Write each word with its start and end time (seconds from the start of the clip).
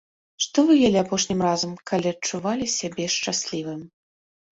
Што 0.43 0.59
вы 0.69 0.77
елі 0.87 0.97
апошнім 1.01 1.43
разам, 1.47 1.75
калі 1.91 2.07
адчувалі 2.13 2.65
сябе 2.77 3.05
шчаслівым? 3.17 3.85